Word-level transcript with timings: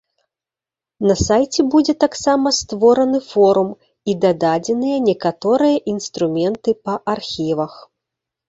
На 1.09 1.15
сайце 1.27 1.65
будзе 1.75 1.93
таксама 2.03 2.53
створаны 2.59 3.19
форум 3.29 3.69
і 4.13 4.15
дададзеныя 4.25 4.97
некаторыя 5.09 5.77
інструменты 5.95 6.69
па 6.89 6.93
архівах. 7.15 7.73